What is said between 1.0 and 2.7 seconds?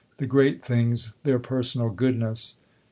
their personal goodness."